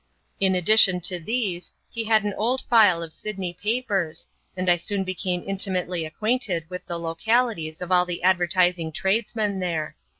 [0.41, 4.27] Li addition to these, he had an old file of Sydney papers,
[4.57, 9.95] and I soon became intimately acquainted with the localities of all the advertising tradesmen there.